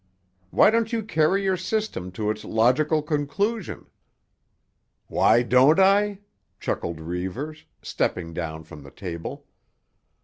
[0.49, 3.85] Why don't you carry your system to its logical conclusion?"
[5.05, 6.21] "Why don't I?"
[6.59, 9.45] chuckled Reivers, stepping down from the table.